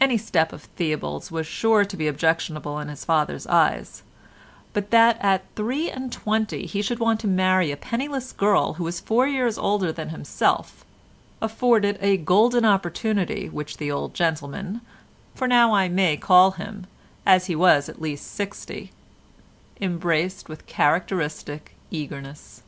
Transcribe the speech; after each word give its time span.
Any 0.00 0.18
step 0.18 0.52
of 0.52 0.64
Theobald's 0.74 1.30
was 1.30 1.46
sure 1.46 1.84
to 1.84 1.96
be 1.96 2.08
objectionable 2.08 2.80
in 2.80 2.88
his 2.88 3.04
father's 3.04 3.46
eyes, 3.46 4.02
but 4.72 4.90
that 4.90 5.18
at 5.24 5.44
three 5.54 5.88
and 5.88 6.10
twenty 6.12 6.66
he 6.66 6.82
should 6.82 6.98
want 6.98 7.20
to 7.20 7.28
marry 7.28 7.70
a 7.70 7.76
penniless 7.76 8.32
girl 8.32 8.72
who 8.72 8.82
was 8.82 8.98
four 8.98 9.24
years 9.28 9.56
older 9.56 9.92
than 9.92 10.08
himself, 10.08 10.84
afforded 11.40 11.96
a 12.00 12.16
golden 12.16 12.64
opportunity 12.64 13.48
which 13.48 13.76
the 13.76 13.88
old 13.92 14.14
gentleman—for 14.14 15.48
so 15.48 15.54
I 15.72 15.88
may 15.88 16.16
now 16.16 16.20
call 16.20 16.50
him, 16.50 16.86
as 17.24 17.46
he 17.46 17.54
was 17.54 17.88
at 17.88 18.02
least 18.02 18.32
sixty—embraced 18.32 20.48
with 20.48 20.66
characteristic 20.66 21.76
eagerness. 21.88 22.64